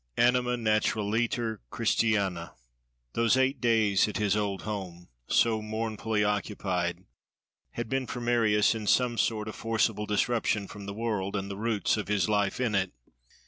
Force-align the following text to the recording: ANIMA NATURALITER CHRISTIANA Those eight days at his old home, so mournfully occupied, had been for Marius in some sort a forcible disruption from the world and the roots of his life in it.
ANIMA 0.17 0.57
NATURALITER 0.57 1.61
CHRISTIANA 1.69 2.55
Those 3.13 3.37
eight 3.37 3.61
days 3.61 4.07
at 4.07 4.17
his 4.17 4.35
old 4.35 4.63
home, 4.63 5.09
so 5.27 5.61
mournfully 5.61 6.23
occupied, 6.23 7.05
had 7.73 7.87
been 7.87 8.07
for 8.07 8.19
Marius 8.19 8.73
in 8.73 8.87
some 8.87 9.19
sort 9.19 9.47
a 9.47 9.53
forcible 9.53 10.07
disruption 10.07 10.67
from 10.67 10.87
the 10.87 10.93
world 10.95 11.35
and 11.35 11.51
the 11.51 11.55
roots 11.55 11.97
of 11.97 12.07
his 12.07 12.27
life 12.27 12.59
in 12.59 12.73
it. 12.73 12.93